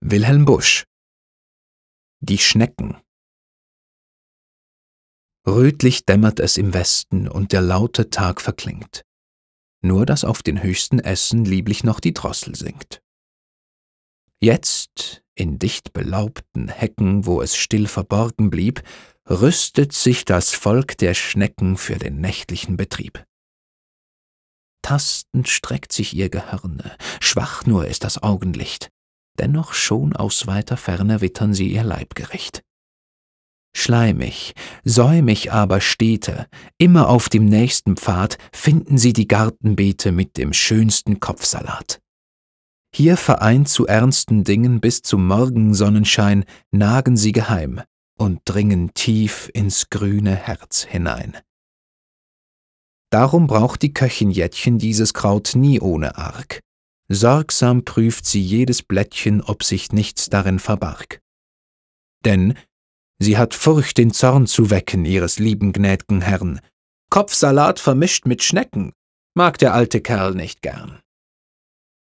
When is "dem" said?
37.28-37.44, 40.36-40.52